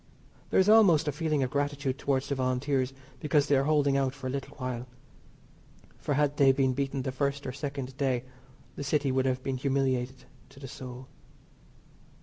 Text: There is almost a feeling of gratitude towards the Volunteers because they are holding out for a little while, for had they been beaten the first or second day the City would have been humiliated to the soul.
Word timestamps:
There 0.49 0.59
is 0.59 0.67
almost 0.67 1.07
a 1.07 1.11
feeling 1.11 1.43
of 1.43 1.51
gratitude 1.51 1.99
towards 1.99 2.27
the 2.27 2.33
Volunteers 2.33 2.91
because 3.19 3.45
they 3.45 3.55
are 3.55 3.65
holding 3.65 3.97
out 3.97 4.15
for 4.15 4.25
a 4.25 4.31
little 4.31 4.57
while, 4.57 4.87
for 5.99 6.15
had 6.15 6.37
they 6.37 6.51
been 6.51 6.73
beaten 6.73 7.03
the 7.03 7.11
first 7.11 7.45
or 7.45 7.51
second 7.51 7.95
day 7.97 8.23
the 8.75 8.83
City 8.83 9.11
would 9.11 9.27
have 9.27 9.43
been 9.43 9.57
humiliated 9.57 10.23
to 10.49 10.59
the 10.59 10.67
soul. 10.67 11.07